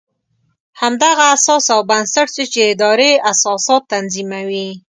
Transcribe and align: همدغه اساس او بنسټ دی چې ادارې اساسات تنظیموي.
همدغه 0.81 1.23
اساس 1.35 1.65
او 1.73 1.81
بنسټ 1.89 2.27
دی 2.35 2.45
چې 2.53 2.59
ادارې 2.73 3.11
اساسات 3.31 3.81
تنظیموي. 3.91 4.67